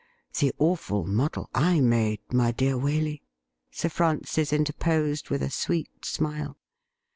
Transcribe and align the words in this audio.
The 0.39 0.51
awful 0.57 1.05
muddle 1.05 1.47
/ 1.53 1.55
made, 1.83 2.21
my 2.33 2.51
dear 2.51 2.73
Waley,' 2.75 3.21
Sir 3.69 3.87
Francis 3.87 4.51
interposed, 4.51 5.29
with 5.29 5.43
a 5.43 5.51
sweet 5.51 6.05
smile. 6.05 6.57